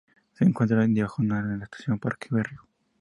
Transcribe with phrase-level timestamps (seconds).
[0.33, 2.63] Se encuentra diagonal a la Estación Parque Berrío.